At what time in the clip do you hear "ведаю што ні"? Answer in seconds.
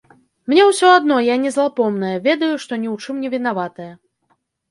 2.27-2.91